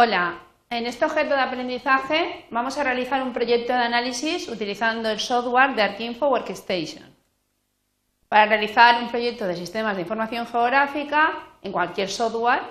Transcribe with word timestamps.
Hola, 0.00 0.38
en 0.70 0.86
este 0.86 1.04
objeto 1.06 1.34
de 1.34 1.40
aprendizaje 1.40 2.46
vamos 2.50 2.78
a 2.78 2.84
realizar 2.84 3.20
un 3.20 3.32
proyecto 3.32 3.72
de 3.72 3.80
análisis 3.80 4.48
utilizando 4.48 5.10
el 5.10 5.18
software 5.18 5.74
de 5.74 5.82
Arquinfo 5.82 6.28
Workstation. 6.28 7.02
Para 8.28 8.46
realizar 8.46 9.02
un 9.02 9.08
proyecto 9.08 9.44
de 9.44 9.56
sistemas 9.56 9.96
de 9.96 10.02
información 10.02 10.46
geográfica 10.46 11.56
en 11.62 11.72
cualquier 11.72 12.08
software, 12.08 12.62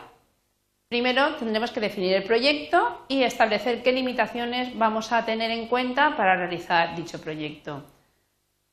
primero 0.87 1.35
tendremos 1.35 1.71
que 1.71 1.81
definir 1.81 2.13
el 2.13 2.23
proyecto 2.23 3.03
y 3.09 3.23
establecer 3.23 3.83
qué 3.83 3.91
limitaciones 3.91 4.77
vamos 4.77 5.11
a 5.11 5.25
tener 5.25 5.51
en 5.51 5.67
cuenta 5.67 6.15
para 6.15 6.37
realizar 6.37 6.95
dicho 6.95 7.19
proyecto. 7.19 7.83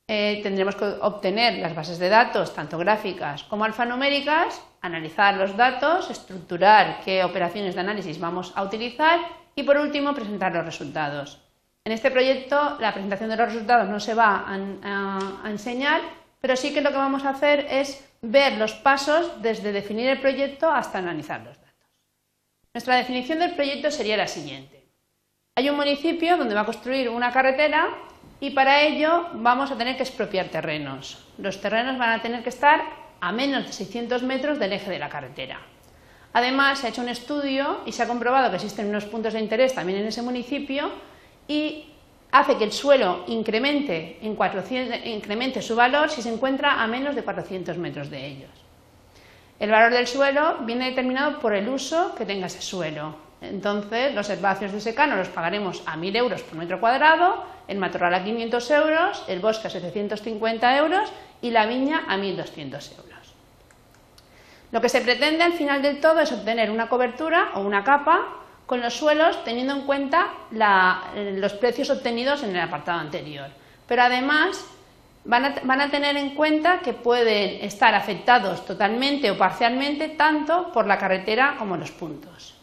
Eh, 0.07 0.41
tendremos 0.43 0.77
que 0.77 0.84
obtener 0.84 1.59
las 1.61 1.75
bases 1.75 1.98
de 1.98 2.11
datos, 2.11 2.54
tanto 2.54 2.77
gráficas 2.77 3.43
como 3.45 3.64
alfanuméricas, 3.64 4.61
analizar 4.82 5.35
los 5.36 5.57
datos, 5.57 6.11
estructurar 6.11 7.00
qué 7.03 7.25
operaciones 7.25 7.75
de 7.75 7.81
análisis 7.81 8.21
vamos 8.21 8.53
a 8.54 8.62
utilizar 8.62 9.18
y, 9.54 9.62
por 9.62 9.79
último, 9.79 10.14
presentar 10.14 10.53
los 10.53 10.67
resultados. 10.67 11.40
En 11.86 11.93
este 11.93 12.11
proyecto 12.11 12.76
la 12.81 12.93
presentación 12.93 13.31
de 13.31 13.36
los 13.36 13.46
resultados 13.46 13.89
no 13.89 13.98
se 13.98 14.14
va 14.14 14.45
a, 14.46 15.48
enseñar, 15.48 16.03
pero 16.40 16.57
sí 16.57 16.75
que 16.75 16.82
lo 16.82 16.90
que 16.90 16.96
vamos 16.96 17.25
a 17.25 17.31
hacer 17.31 17.67
es 17.71 18.07
ver 18.21 18.59
los 18.59 18.73
pasos 18.75 19.40
desde 19.40 19.73
definir 19.73 20.09
el 20.09 20.21
proyecto 20.21 20.71
hasta 20.71 20.98
analizar 20.98 21.40
los 21.40 21.57
datos. 21.57 21.90
Nuestra 22.75 22.96
definición 22.96 23.39
del 23.39 23.54
proyecto 23.54 23.90
sería 23.90 24.18
la 24.18 24.29
siguiente. 24.29 24.86
Hay 25.57 25.71
un 25.71 25.76
municipio 25.76 26.36
donde 26.36 26.54
va 26.54 26.62
a 26.62 26.67
construir 26.67 27.09
una 27.09 27.32
carretera 27.32 27.89
y 28.44 28.50
para 28.50 28.82
ello 28.82 29.29
vamos 29.32 29.71
a 29.71 29.76
tener 29.79 29.96
que 29.96 30.03
expropiar 30.03 30.48
terrenos. 30.48 31.16
Los 31.39 31.62
terrenos 31.62 31.96
van 31.96 32.11
a 32.11 32.20
tener 32.20 32.42
que 32.42 32.50
estar 32.50 32.78
a 33.19 33.33
menos 33.33 33.64
de 33.64 33.72
600 33.72 34.22
metros 34.22 34.58
del 34.58 34.75
eje 34.75 34.91
de 34.91 34.98
la 34.98 35.08
carretera. 35.08 35.58
Además, 36.34 36.78
se 36.78 36.86
ha 36.86 36.91
hecho 36.91 37.00
un 37.00 37.09
estudio 37.09 37.81
y 37.87 37.92
se 37.92 38.03
ha 38.03 38.06
comprobado 38.06 38.50
que 38.50 38.56
existen 38.56 38.91
unos 38.91 39.06
puntos 39.06 39.33
de 39.33 39.41
interés 39.41 39.75
también 39.75 40.00
en 40.00 40.09
ese 40.09 40.20
municipio 40.20 40.91
y 41.48 41.87
hace 42.33 42.59
que 42.59 42.65
el 42.65 42.72
suelo 42.72 43.25
incremente, 43.28 44.19
en 44.20 44.37
400, 44.37 45.06
incremente 45.06 45.62
su 45.62 45.75
valor 45.75 46.11
si 46.11 46.20
se 46.20 46.31
encuentra 46.31 46.83
a 46.83 46.87
menos 46.87 47.15
de 47.15 47.25
400 47.25 47.78
metros 47.78 48.11
de 48.11 48.27
ellos. 48.27 48.50
El 49.59 49.70
valor 49.70 49.91
del 49.91 50.06
suelo 50.06 50.59
viene 50.67 50.91
determinado 50.91 51.39
por 51.39 51.55
el 51.55 51.67
uso 51.67 52.15
que 52.15 52.27
tenga 52.27 52.48
ese 52.48 52.61
suelo. 52.61 53.23
Entonces, 53.48 54.14
los 54.14 54.28
espacios 54.31 54.73
de 54.73 54.81
secano 54.81 55.17
los 55.17 55.28
pagaremos 55.28 55.83
a 55.87 55.97
1.000 55.97 56.17
euros 56.17 56.42
por 56.42 56.59
metro 56.59 56.81
cuadrado, 56.81 57.45
el 57.69 57.78
matorral 57.78 58.14
a 58.14 58.25
500 58.25 58.70
euros, 58.70 59.25
el 59.28 59.41
bosque 59.41 59.69
a 59.69 59.70
750 59.70 60.78
euros 60.78 61.12
y 61.41 61.50
la 61.50 61.67
viña 61.67 62.05
a 62.09 62.17
1.200 62.17 62.98
euros. 62.98 63.34
Lo 64.72 64.81
que 64.81 64.89
se 64.89 65.00
pretende 65.03 65.45
al 65.45 65.53
final 65.53 65.83
del 65.83 66.00
todo 66.00 66.20
es 66.20 66.33
obtener 66.33 66.70
una 66.70 66.89
cobertura 66.89 67.50
o 67.55 67.61
una 67.61 67.84
capa 67.84 68.27
con 68.67 68.81
los 68.81 68.95
suelos 68.95 69.45
teniendo 69.45 69.75
en 69.75 69.83
cuenta 69.83 70.28
los 70.50 71.53
precios 71.55 71.91
obtenidos 71.91 72.42
en 72.42 72.56
el 72.56 72.61
apartado 72.61 72.98
anterior. 72.98 73.48
Pero 73.87 74.03
además 74.03 74.65
van 75.25 75.81
a, 75.81 75.91
tener 75.91 76.17
en 76.17 76.34
cuenta 76.34 76.81
que 76.81 76.92
pueden 76.92 77.65
estar 77.65 77.95
afectados 77.95 78.67
totalmente 78.67 79.31
o 79.31 79.39
parcialmente 79.39 80.09
tanto 80.11 80.72
por 80.72 80.87
la 80.87 80.98
carretera 80.98 81.56
como 81.59 81.77
los 81.77 81.91
puntos. 81.91 82.53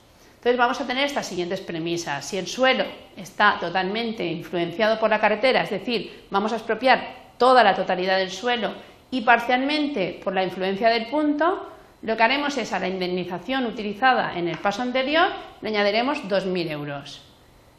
Entonces 0.42 0.58
vamos 0.58 0.82
a 0.82 0.88
tener 0.88 1.06
estas 1.06 1.28
siguientes 1.28 1.62
premisas. 1.62 2.26
Si 2.26 2.36
el 2.36 2.48
suelo 2.48 2.84
está 3.16 3.60
totalmente 3.60 4.26
influenciado 4.26 5.00
por 5.00 5.12
la 5.12 5.20
carretera, 5.20 5.62
es 5.62 5.70
decir, 5.70 6.26
vamos 6.32 6.52
a 6.52 6.56
expropiar 6.56 7.36
toda 7.38 7.64
la 7.64 7.76
totalidad 7.76 8.18
del 8.18 8.32
suelo 8.32 8.74
y 9.12 9.22
parcialmente 9.22 10.20
por 10.24 10.34
la 10.34 10.44
influencia 10.44 10.90
del 10.90 11.06
punto, 11.06 11.70
lo 12.02 12.18
que 12.18 12.24
haremos 12.24 12.58
es 12.58 12.74
a 12.74 12.80
la 12.80 12.88
indemnización 12.88 13.68
utilizada 13.68 14.36
en 14.36 14.48
el 14.48 14.58
paso 14.58 14.82
anterior 14.82 15.28
le 15.62 15.70
añadiremos 15.70 16.24
2.000 16.24 16.72
euros. 16.72 17.22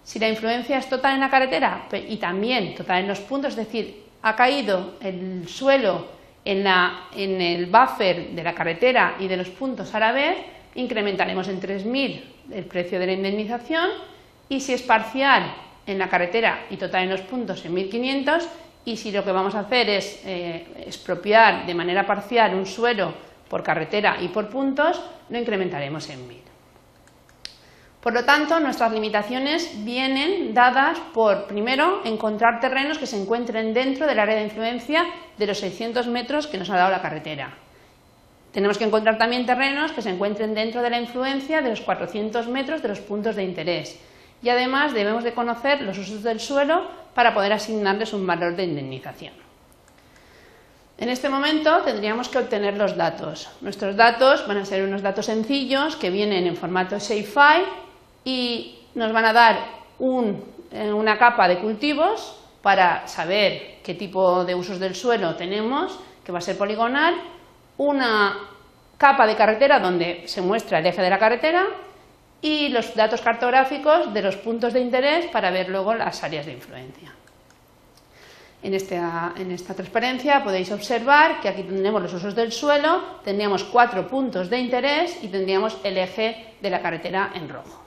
Si 0.04 0.20
la 0.20 0.28
influencia 0.28 0.78
es 0.78 0.88
total 0.88 1.14
en 1.14 1.20
la 1.20 1.30
carretera 1.30 1.88
y 1.90 2.18
también 2.18 2.76
total 2.76 3.00
en 3.00 3.08
los 3.08 3.18
puntos, 3.18 3.54
es 3.54 3.56
decir, 3.56 4.04
ha 4.22 4.36
caído 4.36 4.98
el 5.00 5.48
suelo 5.48 6.06
en, 6.44 6.64
el 7.16 7.66
buffer 7.66 8.30
de 8.30 8.42
la 8.44 8.54
carretera 8.54 9.16
y 9.18 9.26
de 9.26 9.36
los 9.36 9.48
puntos 9.48 9.92
a 9.96 9.98
la 9.98 10.12
vez, 10.12 10.36
incrementaremos 10.76 11.48
en 11.48 11.60
3.000 11.60 12.31
el 12.50 12.64
precio 12.64 12.98
de 12.98 13.06
la 13.06 13.12
indemnización 13.12 13.90
y 14.48 14.60
si 14.60 14.72
es 14.72 14.82
parcial 14.82 15.54
en 15.86 15.98
la 15.98 16.08
carretera 16.08 16.66
y 16.70 16.76
total 16.76 17.04
en 17.04 17.10
los 17.10 17.20
puntos 17.22 17.64
en 17.64 17.74
1.500 17.74 18.42
y 18.84 18.96
si 18.96 19.12
lo 19.12 19.24
que 19.24 19.32
vamos 19.32 19.54
a 19.54 19.60
hacer 19.60 19.88
es 19.88 20.20
eh, 20.24 20.66
expropiar 20.86 21.66
de 21.66 21.74
manera 21.74 22.06
parcial 22.06 22.54
un 22.54 22.66
suelo 22.66 23.14
por 23.48 23.62
carretera 23.62 24.16
y 24.20 24.28
por 24.28 24.48
puntos, 24.48 25.00
lo 25.28 25.38
incrementaremos 25.38 26.08
en 26.08 26.28
1.000. 26.28 26.36
Por 28.00 28.14
lo 28.14 28.24
tanto, 28.24 28.58
nuestras 28.58 28.90
limitaciones 28.90 29.84
vienen 29.84 30.54
dadas 30.54 30.98
por, 31.14 31.44
primero, 31.44 32.00
encontrar 32.04 32.58
terrenos 32.58 32.98
que 32.98 33.06
se 33.06 33.20
encuentren 33.20 33.72
dentro 33.72 34.08
del 34.08 34.18
área 34.18 34.34
de 34.34 34.42
influencia 34.42 35.06
de 35.38 35.46
los 35.46 35.58
600 35.58 36.08
metros 36.08 36.48
que 36.48 36.58
nos 36.58 36.68
ha 36.70 36.76
dado 36.76 36.90
la 36.90 37.00
carretera. 37.00 37.54
Tenemos 38.52 38.76
que 38.76 38.84
encontrar 38.84 39.16
también 39.18 39.46
terrenos 39.46 39.92
que 39.92 40.02
se 40.02 40.10
encuentren 40.10 40.54
dentro 40.54 40.82
de 40.82 40.90
la 40.90 41.00
influencia 41.00 41.62
de 41.62 41.70
los 41.70 41.80
400 41.80 42.48
metros 42.48 42.82
de 42.82 42.88
los 42.88 43.00
puntos 43.00 43.34
de 43.34 43.44
interés. 43.44 43.98
Y 44.42 44.50
además 44.50 44.92
debemos 44.92 45.24
de 45.24 45.32
conocer 45.32 45.80
los 45.82 45.96
usos 45.98 46.22
del 46.22 46.38
suelo 46.38 46.86
para 47.14 47.32
poder 47.32 47.52
asignarles 47.52 48.12
un 48.12 48.26
valor 48.26 48.54
de 48.54 48.64
indemnización. 48.64 49.32
En 50.98 51.08
este 51.08 51.28
momento 51.28 51.78
tendríamos 51.78 52.28
que 52.28 52.38
obtener 52.38 52.76
los 52.76 52.96
datos. 52.96 53.48
Nuestros 53.60 53.96
datos 53.96 54.46
van 54.46 54.58
a 54.58 54.64
ser 54.64 54.84
unos 54.84 55.02
datos 55.02 55.26
sencillos 55.26 55.96
que 55.96 56.10
vienen 56.10 56.46
en 56.46 56.56
formato 56.56 56.98
shapefile 56.98 57.64
y 58.24 58.78
nos 58.94 59.12
van 59.12 59.24
a 59.24 59.32
dar 59.32 59.56
eh, 59.98 60.92
una 60.92 61.18
capa 61.18 61.48
de 61.48 61.58
cultivos 61.58 62.36
para 62.60 63.08
saber 63.08 63.80
qué 63.82 63.94
tipo 63.94 64.44
de 64.44 64.54
usos 64.54 64.78
del 64.78 64.94
suelo 64.94 65.34
tenemos, 65.34 65.98
que 66.24 66.30
va 66.30 66.38
a 66.38 66.42
ser 66.42 66.56
poligonal, 66.56 67.14
una 67.78 68.38
capa 68.98 69.26
de 69.26 69.36
carretera 69.36 69.80
donde 69.80 70.24
se 70.26 70.40
muestra 70.40 70.78
el 70.78 70.86
eje 70.86 71.02
de 71.02 71.10
la 71.10 71.18
carretera 71.18 71.66
y 72.40 72.68
los 72.68 72.94
datos 72.94 73.20
cartográficos 73.20 74.12
de 74.12 74.22
los 74.22 74.36
puntos 74.36 74.72
de 74.72 74.80
interés 74.80 75.26
para 75.26 75.50
ver 75.50 75.68
luego 75.68 75.94
las 75.94 76.22
áreas 76.22 76.46
de 76.46 76.52
influencia. 76.52 77.12
En 78.62 78.74
esta, 78.74 79.32
en 79.36 79.50
esta, 79.50 79.74
transparencia 79.74 80.44
podéis 80.44 80.70
observar 80.70 81.40
que 81.40 81.48
aquí 81.48 81.64
tendremos 81.64 82.02
los 82.02 82.14
usos 82.14 82.34
del 82.34 82.52
suelo, 82.52 83.02
tendríamos 83.24 83.64
cuatro 83.64 84.06
puntos 84.06 84.48
de 84.48 84.58
interés 84.58 85.18
y 85.22 85.28
tendríamos 85.28 85.78
el 85.82 85.98
eje 85.98 86.54
de 86.60 86.70
la 86.70 86.80
carretera 86.80 87.32
en 87.34 87.48
rojo. 87.48 87.82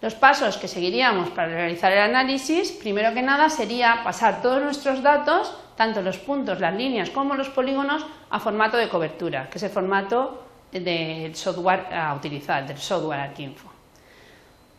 Los 0.00 0.14
pasos 0.14 0.56
que 0.56 0.68
seguiríamos 0.68 1.30
para 1.30 1.48
realizar 1.48 1.92
el 1.92 1.98
análisis, 1.98 2.72
primero 2.72 3.12
que 3.12 3.22
nada, 3.22 3.50
sería 3.50 4.00
pasar 4.02 4.40
todos 4.40 4.62
nuestros 4.62 5.02
datos 5.02 5.54
tanto 5.76 6.02
los 6.02 6.18
puntos, 6.18 6.60
las 6.60 6.74
líneas 6.74 7.10
como 7.10 7.34
los 7.34 7.48
polígonos 7.48 8.04
a 8.30 8.40
formato 8.40 8.76
de 8.76 8.88
cobertura, 8.88 9.48
que 9.50 9.58
es 9.58 9.64
el 9.64 9.70
formato 9.70 10.42
del 10.72 11.34
software 11.34 11.86
a 11.92 12.14
utilizar, 12.14 12.66
del 12.66 12.78
software 12.78 13.20
Arquinfo. 13.20 13.74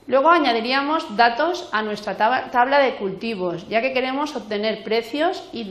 Luego 0.07 0.29
añadiríamos 0.29 1.17
datos 1.17 1.67
a 1.71 1.81
nuestra 1.81 2.15
tabla 2.15 2.77
de 2.77 2.95
cultivos, 2.95 3.67
ya 3.67 3.81
que 3.81 3.91
queremos 3.91 4.35
obtener 4.35 4.83
precios 4.83 5.49
y, 5.51 5.61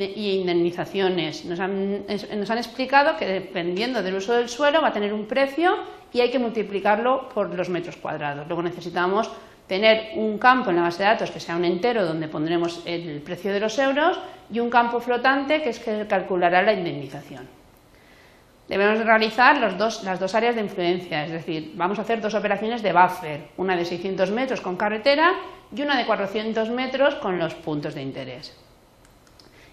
indemnizaciones. 0.41 1.45
Nos 1.45 1.61
han, 1.61 2.05
nos 2.07 2.51
han, 2.51 2.59
explicado 2.59 3.17
que 3.17 3.27
dependiendo 3.27 4.03
del 4.03 4.17
uso 4.17 4.33
del 4.33 4.49
suelo 4.49 4.83
va 4.83 4.89
a 4.89 4.93
tener 4.93 5.15
un 5.15 5.27
precio 5.27 5.77
y 6.13 6.21
hay 6.21 6.33
que 6.33 6.41
multiplicarlo 6.41 7.29
por 7.29 7.55
los 7.55 7.69
metros 7.69 7.97
cuadrados. 7.97 8.49
Luego 8.49 8.63
necesitamos 8.63 9.31
tener 9.67 10.13
un 10.17 10.39
campo 10.39 10.71
en 10.71 10.77
la 10.77 10.83
base 10.83 11.03
de 11.03 11.09
datos 11.09 11.31
que 11.31 11.41
sea 11.41 11.57
un 11.57 11.65
entero 11.65 12.05
donde 12.05 12.29
pondremos 12.29 12.83
el 12.85 13.23
precio 13.23 13.53
de 13.53 13.61
los 13.61 13.79
euros 13.79 14.19
y 14.51 14.61
un 14.61 14.71
campo 14.71 15.01
flotante 15.01 15.63
que 15.63 15.71
es 15.71 15.79
que 15.79 16.07
calculará 16.07 16.63
la 16.63 16.75
indemnización. 16.75 17.49
Debemos 18.69 19.05
realizar 19.05 19.59
las 19.59 19.77
dos 19.77 20.35
áreas 20.35 20.55
de 20.55 20.63
influencia, 20.63 21.25
es 21.25 21.33
decir, 21.33 21.73
vamos 21.75 21.99
a 21.99 22.03
hacer 22.03 22.21
dos 22.21 22.35
operaciones 22.35 22.83
de 22.83 22.95
buffer, 22.95 23.49
una 23.59 23.77
de 23.77 23.85
600 23.85 24.31
metros 24.31 24.63
con 24.63 24.77
carretera 24.77 25.33
y 25.75 25.83
una 25.83 25.99
de 25.99 26.07
400 26.07 26.71
metros 26.71 27.15
con 27.17 27.39
los 27.39 27.55
puntos 27.55 27.95
de 27.95 28.03
interés. 28.03 28.57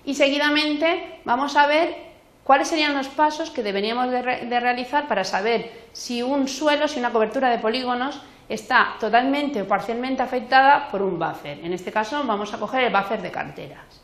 Y 0.03 0.15
seguidamente 0.15 1.19
vamos 1.23 1.55
a 1.55 1.67
ver 1.67 1.95
cuáles 2.43 2.67
serían 2.67 2.93
los 2.93 3.07
pasos 3.07 3.49
que 3.49 3.63
deberíamos 3.63 4.09
de 4.11 4.59
realizar 4.59 5.07
para 5.07 5.23
saber 5.23 5.71
si 5.93 6.21
un 6.21 6.49
suelo, 6.49 6.87
si 6.89 6.99
una 6.99 7.11
cobertura 7.11 7.49
de 7.49 7.59
polígonos 7.59 8.21
está 8.53 8.95
totalmente 8.99 9.61
o 9.61 9.67
parcialmente 9.67 10.21
afectada 10.21 10.91
por 10.91 11.01
un 11.01 11.17
buffer. 11.17 11.63
En 11.63 11.71
este 11.71 11.91
caso 11.91 12.23
vamos 12.25 12.53
a 12.53 12.59
coger 12.59 12.83
el 12.83 12.93
buffer 12.93 13.21
de 13.21 13.31
carteras. 13.31 14.01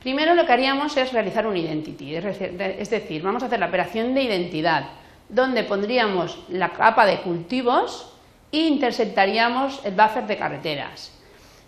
Primero 0.00 0.34
lo 0.34 0.46
que 0.46 0.52
haríamos 0.52 0.96
es 0.96 1.12
realizar 1.12 1.46
un 1.46 1.56
identity, 1.56 2.16
es 2.16 2.90
decir, 2.90 3.22
vamos 3.22 3.42
a 3.42 3.46
hacer 3.46 3.60
la 3.60 3.68
operación 3.68 4.14
de 4.14 4.22
identidad, 4.22 4.90
donde 5.28 5.62
pondríamos 5.62 6.42
la 6.48 6.70
capa 6.70 7.06
de 7.06 7.20
cultivos 7.20 8.12
e 8.50 8.66
intersectaríamos 8.66 9.80
el 9.84 9.94
buffer 9.94 10.26
de 10.26 10.36
carreteras. 10.36 11.12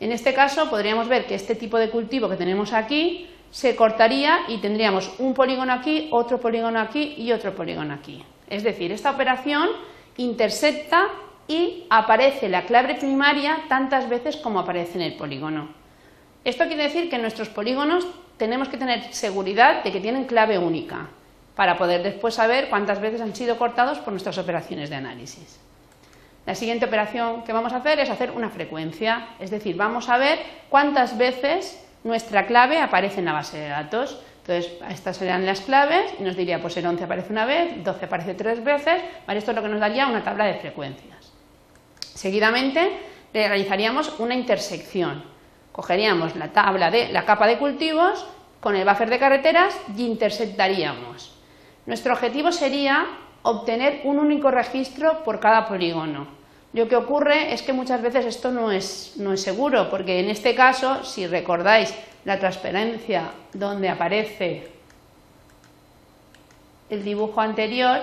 En 0.01 0.11
este 0.11 0.35
caso 0.35 0.69
podríamos 0.69 1.09
ver 1.09 1.27
que 1.27 1.37
este 1.37 1.55
tipo 1.55 1.79
de 1.79 1.91
cultivo 1.91 2.29
que 2.29 2.37
tenemos 2.37 2.73
aquí 2.73 3.31
se 3.51 3.77
cortaría 3.77 4.41
y 4.49 4.59
tendríamos 4.59 5.13
un 5.19 5.33
polígono 5.33 5.73
aquí, 5.73 6.09
otro 6.11 6.41
polígono 6.41 6.81
aquí 6.81 7.15
y 7.17 7.31
otro 7.31 7.55
polígono 7.55 7.95
aquí. 7.95 8.25
Es 8.49 8.65
decir, 8.65 8.91
esta 8.91 9.13
operación 9.13 9.69
intersecta 10.17 11.07
y 11.49 11.87
aparece 11.91 12.49
la 12.49 12.65
clave 12.65 12.95
primaria 12.95 13.59
tantas 13.69 14.09
veces 14.09 14.37
como 14.37 14.61
aparece 14.61 14.97
en 14.97 15.03
el 15.03 15.15
polígono. 15.15 15.69
Esto 16.45 16.67
quiere 16.67 16.85
decir 16.85 17.09
que 17.09 17.17
en 17.17 17.23
nuestros 17.23 17.49
polígonos 17.49 18.07
tenemos 18.37 18.69
que 18.69 18.77
tener 18.77 19.13
seguridad 19.13 19.83
de 19.83 19.93
que 19.93 20.01
tienen 20.01 20.25
clave 20.25 20.59
única 20.59 21.09
para 21.55 21.79
poder 21.79 22.03
después 22.03 22.35
saber 22.35 22.69
cuántas 22.69 23.01
veces 23.01 23.21
han 23.21 23.35
sido 23.35 23.57
cortados 23.57 23.99
por 23.99 24.13
nuestras 24.13 24.39
operaciones 24.39 24.91
de 24.91 24.97
análisis. 24.97 25.61
La 26.47 26.55
siguiente 26.55 26.85
operación 26.85 27.43
que 27.45 27.53
vamos 27.53 27.73
a 27.73 27.77
hacer 27.77 28.01
es 28.01 28.11
hacer 28.11 28.31
una 28.31 28.51
frecuencia, 28.51 29.29
es 29.39 29.51
decir, 29.51 29.77
vamos 29.77 30.09
a 30.11 30.19
ver 30.19 30.41
cuántas 30.69 31.17
veces 31.17 31.83
nuestra 32.03 32.47
clave 32.47 32.79
aparece 32.79 33.21
en 33.21 33.27
la 33.27 33.33
base 33.33 33.59
de 33.59 33.69
datos. 33.69 34.23
Entonces, 34.47 34.73
estas 34.91 35.17
serían 35.17 35.47
las 35.47 35.63
claves 35.63 36.13
y 36.19 36.23
nos 36.23 36.37
diría, 36.37 36.61
pues 36.61 36.77
el 36.77 36.85
11 36.85 37.05
aparece 37.05 37.33
una 37.33 37.47
vez, 37.47 37.83
12 37.83 38.05
aparece 38.05 38.35
tres 38.35 38.63
veces, 38.63 39.01
esto 39.27 39.51
es 39.53 39.57
lo 39.57 39.63
que 39.63 39.71
nos 39.71 39.81
daría 39.81 40.07
una 40.07 40.23
tabla 40.23 40.45
de 40.45 40.57
frecuencias. 40.57 41.24
Seguidamente, 42.15 42.99
realizaríamos 43.33 44.15
una 44.19 44.35
intersección. 44.35 45.25
Cogeríamos 45.73 46.37
la 46.37 46.53
tabla 46.53 46.91
de 46.91 47.09
la 47.09 47.25
capa 47.25 47.47
de 47.47 47.59
cultivos 47.59 48.25
con 48.61 48.77
el 48.77 48.87
buffer 48.87 49.11
de 49.11 49.19
carreteras 49.19 49.77
y 49.97 50.07
intersectaríamos. 50.07 51.35
Nuestro 51.87 52.15
objetivo 52.15 52.53
sería 52.53 53.07
obtener 53.43 54.01
un 54.05 54.19
único 54.19 54.51
registro 54.51 55.25
por 55.25 55.41
cada 55.41 55.67
polígono. 55.67 56.29
Lo 56.73 56.89
que 56.89 56.97
ocurre 56.97 57.53
es 57.53 57.63
que 57.63 57.73
muchas 57.73 58.01
veces 58.01 58.25
esto 58.25 58.51
no 58.51 58.73
es, 58.73 59.15
no 59.17 59.33
es 59.33 59.43
seguro, 59.43 59.91
porque 59.91 60.21
en 60.21 60.31
este 60.31 60.55
caso, 60.55 61.05
si 61.05 61.27
recordáis 61.27 61.95
la 62.25 62.39
transparencia 62.39 63.33
donde 63.53 63.89
aparece 63.89 64.69
el 66.89 67.05
dibujo 67.05 67.41
anterior, 67.41 68.01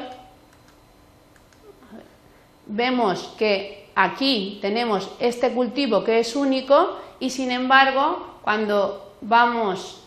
vemos 2.68 3.34
que 3.38 3.81
aquí 4.04 4.60
tenemos 4.62 5.12
este 5.20 5.52
cultivo 5.52 6.04
que 6.04 6.20
es 6.20 6.36
único 6.36 7.00
y 7.20 7.30
sin 7.30 7.52
embargo 7.52 8.40
cuando 8.42 9.16
vamos 9.22 10.02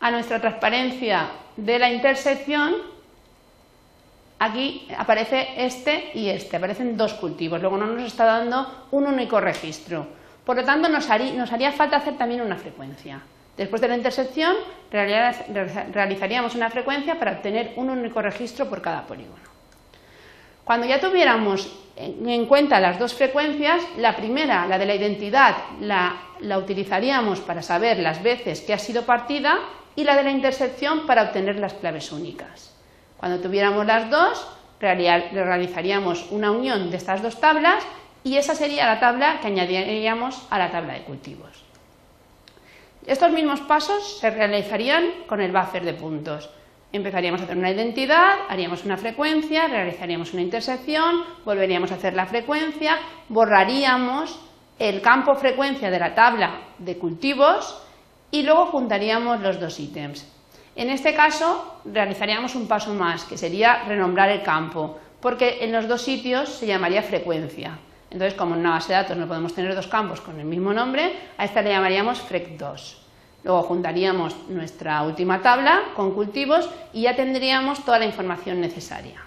a 0.00 0.10
nuestra 0.10 0.40
transparencia 0.40 1.28
de 1.56 1.78
la 1.78 1.90
intersección, 1.90 2.76
aquí 4.38 4.86
aparece 4.96 5.48
este 5.56 6.12
y 6.14 6.28
este, 6.28 6.56
aparecen 6.56 6.96
dos 6.96 7.14
cultivos, 7.14 7.60
luego 7.60 7.76
no 7.76 7.86
nos 7.86 8.04
está 8.04 8.24
dando 8.24 8.86
un 8.92 9.06
único 9.06 9.40
registro. 9.40 10.06
Por 10.44 10.56
lo 10.56 10.64
tanto, 10.64 10.88
nos 10.88 11.10
haría, 11.10 11.32
nos 11.32 11.52
haría 11.52 11.72
falta 11.72 11.96
hacer 11.96 12.16
también 12.16 12.40
una 12.40 12.56
frecuencia. 12.56 13.20
Después 13.56 13.82
de 13.82 13.88
la 13.88 13.96
intersección, 13.96 14.54
realizaríamos 14.90 16.54
una 16.54 16.70
frecuencia 16.70 17.18
para 17.18 17.32
obtener 17.32 17.72
un 17.76 17.90
único 17.90 18.22
registro 18.22 18.68
por 18.68 18.80
cada 18.80 19.04
polígono. 19.06 19.57
Cuando 20.68 20.86
ya 20.86 21.00
tuviéramos 21.00 21.66
en 21.96 22.44
cuenta 22.44 22.78
las 22.78 22.98
dos 22.98 23.14
frecuencias, 23.14 23.82
la 23.96 24.14
primera, 24.14 24.66
la 24.66 24.76
de 24.76 24.84
la 24.84 24.96
identidad, 24.96 25.56
la, 25.80 26.18
utilizaríamos 26.58 27.40
para 27.40 27.62
saber 27.62 28.00
las 28.00 28.22
veces 28.22 28.60
que 28.60 28.74
ha 28.74 28.78
sido 28.78 29.06
partida 29.06 29.60
y 29.96 30.04
la 30.04 30.14
de 30.14 30.24
la 30.24 30.30
intersección 30.30 31.06
para 31.06 31.22
obtener 31.22 31.58
las 31.58 31.72
claves 31.72 32.12
únicas. 32.12 32.76
Cuando 33.16 33.40
tuviéramos 33.40 33.86
las 33.86 34.10
dos, 34.10 34.46
realizaríamos 34.78 36.26
una 36.32 36.50
unión 36.50 36.90
de 36.90 36.98
estas 36.98 37.22
dos 37.22 37.40
tablas 37.40 37.82
y 38.22 38.36
esa 38.36 38.54
sería 38.54 38.84
la 38.84 39.00
tabla 39.00 39.40
que 39.40 39.46
añadiríamos 39.46 40.46
a 40.50 40.58
la 40.58 40.70
tabla 40.70 40.92
de 40.92 41.04
cultivos. 41.04 41.64
Estos 43.06 43.32
mismos 43.32 43.60
pasos 43.60 44.18
se 44.18 44.28
realizarían 44.28 45.24
con 45.26 45.40
el 45.40 45.50
buffer 45.50 45.82
de 45.86 45.94
puntos. 45.94 46.50
Empezaríamos 46.90 47.40
a 47.40 47.44
hacer 47.44 47.58
una 47.58 47.70
identidad, 47.70 48.30
haríamos 48.48 48.84
una 48.84 48.96
frecuencia, 48.96 49.68
realizaríamos 49.68 50.32
una 50.32 50.40
intersección, 50.42 51.22
volveríamos 51.44 51.92
a 51.92 51.96
hacer 51.96 52.14
la 52.14 52.26
frecuencia, 52.26 52.98
borraríamos 53.28 54.38
el 54.78 55.02
campo 55.02 55.34
frecuencia 55.34 55.90
de 55.90 55.98
la 55.98 56.14
tabla 56.14 56.60
de 56.78 56.96
cultivos 56.96 57.82
y 58.30 58.42
luego 58.42 58.66
juntaríamos 58.66 59.40
los 59.40 59.60
dos 59.60 59.78
ítems. 59.78 60.26
En 60.76 60.88
este 60.88 61.14
caso 61.14 61.80
realizaríamos 61.84 62.54
un 62.54 62.68
paso 62.68 62.94
más, 62.94 63.24
que 63.24 63.36
sería 63.36 63.82
renombrar 63.84 64.30
el 64.30 64.42
campo, 64.42 64.96
porque 65.20 65.58
en 65.64 65.72
los 65.72 65.88
dos 65.88 66.02
sitios 66.02 66.48
se 66.48 66.66
llamaría 66.66 67.02
frecuencia. 67.02 67.78
Entonces, 68.10 68.32
como 68.32 68.54
en 68.54 68.60
una 68.60 68.70
base 68.70 68.92
de 68.92 69.00
datos 69.00 69.16
no 69.16 69.26
podemos 69.26 69.52
tener 69.52 69.74
dos 69.74 69.88
campos 69.88 70.22
con 70.22 70.40
el 70.40 70.46
mismo 70.46 70.72
nombre, 70.72 71.12
a 71.36 71.44
esta 71.44 71.60
le 71.60 71.70
llamaríamos 71.70 72.22
FREC2. 72.26 73.07
Luego 73.48 73.62
juntaríamos 73.62 74.36
nuestra 74.50 75.02
última 75.04 75.40
tabla 75.40 75.80
con 75.96 76.12
cultivos 76.12 76.68
y 76.92 77.00
ya 77.04 77.16
tendríamos 77.16 77.82
toda 77.82 77.98
la 77.98 78.04
información 78.04 78.60
necesaria. 78.60 79.22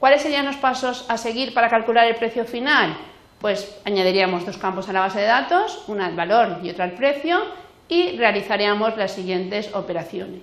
¿Cuáles 0.00 0.22
serían 0.22 0.46
los 0.46 0.56
pasos 0.56 1.06
a 1.08 1.16
seguir 1.16 1.54
para 1.54 1.68
calcular 1.68 2.08
el 2.08 2.16
precio 2.16 2.44
final? 2.44 2.96
Pues 3.40 3.80
añadiríamos 3.84 4.44
dos 4.44 4.58
campos 4.58 4.88
a 4.88 4.92
la 4.92 4.98
base 5.02 5.20
de 5.20 5.26
datos, 5.26 5.84
una 5.86 6.06
al 6.06 6.16
valor 6.16 6.58
y 6.64 6.70
otra 6.70 6.86
al 6.86 6.94
precio, 6.94 7.40
y 7.88 8.16
realizaríamos 8.16 8.96
las 8.96 9.12
siguientes 9.12 9.72
operaciones. 9.76 10.42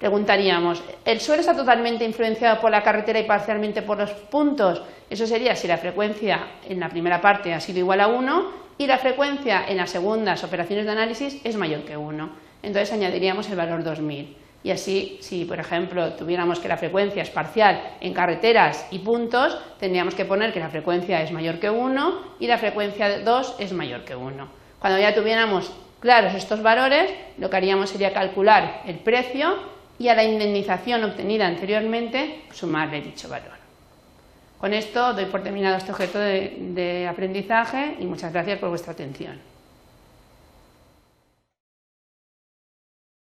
Preguntaríamos, 0.00 0.82
¿el 1.04 1.20
suelo 1.20 1.42
está 1.42 1.54
totalmente 1.54 2.04
influenciado 2.04 2.60
por 2.60 2.72
la 2.72 2.82
carretera 2.82 3.20
y 3.20 3.28
parcialmente 3.28 3.82
por 3.82 3.96
los 3.96 4.10
puntos? 4.10 4.82
Eso 5.08 5.24
sería 5.24 5.54
si 5.54 5.68
la 5.68 5.78
frecuencia 5.78 6.40
en 6.68 6.80
la 6.80 6.88
primera 6.88 7.20
parte 7.20 7.54
ha 7.54 7.60
sido 7.60 7.78
igual 7.78 8.00
a 8.00 8.08
1 8.08 8.67
y 8.78 8.86
la 8.86 8.98
frecuencia 8.98 9.64
en 9.68 9.76
las 9.76 9.90
segundas 9.90 10.44
operaciones 10.44 10.86
de 10.86 10.92
análisis 10.92 11.40
es 11.42 11.56
mayor 11.56 11.82
que 11.82 11.96
1. 11.96 12.30
Entonces 12.62 12.92
añadiríamos 12.92 13.50
el 13.50 13.56
valor 13.56 13.82
2000. 13.82 14.36
Y 14.62 14.70
así, 14.70 15.18
si 15.20 15.44
por 15.44 15.60
ejemplo 15.60 16.14
tuviéramos 16.14 16.58
que 16.58 16.68
la 16.68 16.76
frecuencia 16.76 17.22
es 17.22 17.30
parcial 17.30 17.80
en 18.00 18.14
carreteras 18.14 18.86
y 18.90 19.00
puntos, 19.00 19.58
tendríamos 19.78 20.14
que 20.14 20.24
poner 20.24 20.52
que 20.52 20.60
la 20.60 20.68
frecuencia 20.68 21.22
es 21.22 21.32
mayor 21.32 21.58
que 21.58 21.70
1 21.70 22.36
y 22.40 22.46
la 22.46 22.58
frecuencia 22.58 23.20
2 23.20 23.56
es 23.58 23.72
mayor 23.72 24.04
que 24.04 24.16
1. 24.16 24.48
Cuando 24.78 24.98
ya 24.98 25.14
tuviéramos 25.14 25.72
claros 26.00 26.34
estos 26.34 26.62
valores, 26.62 27.10
lo 27.38 27.50
que 27.50 27.56
haríamos 27.56 27.90
sería 27.90 28.12
calcular 28.12 28.82
el 28.86 28.98
precio 28.98 29.56
y 29.98 30.08
a 30.08 30.14
la 30.14 30.24
indemnización 30.24 31.02
obtenida 31.04 31.46
anteriormente 31.46 32.42
sumarle 32.52 33.00
dicho 33.00 33.28
valor. 33.28 33.57
Con 34.58 34.74
esto 34.74 35.14
doy 35.14 35.26
por 35.26 35.42
terminado 35.42 35.76
este 35.76 35.92
objeto 35.92 36.18
de, 36.18 37.06
aprendizaje 37.08 37.96
y 38.00 38.06
muchas 38.06 38.32
gracias 38.32 38.58
por 38.58 38.70
vuestra 38.70 38.92
atención. 38.92 39.38